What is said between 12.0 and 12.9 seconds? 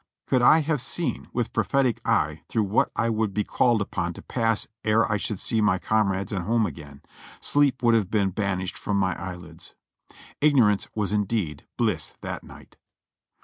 that night.